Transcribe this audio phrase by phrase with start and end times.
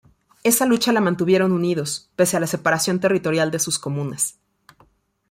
[0.43, 4.39] Esa lucha la mantuvieron unidos, pese a la separación territorial de sus comunas.